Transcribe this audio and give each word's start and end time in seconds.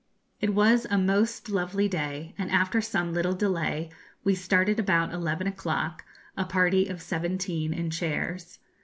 It 0.39 0.55
was 0.55 0.87
a 0.89 0.97
most 0.97 1.47
lovely 1.47 1.87
day, 1.87 2.33
and 2.35 2.49
after 2.49 2.81
some 2.81 3.13
little 3.13 3.33
delay 3.35 3.91
we 4.23 4.33
started 4.33 4.79
about 4.79 5.13
eleven 5.13 5.45
o'clock, 5.45 6.03
a 6.35 6.43
party 6.43 6.87
of 6.87 7.03
seventeen 7.03 7.71
in 7.71 7.91
chairs. 7.91 8.57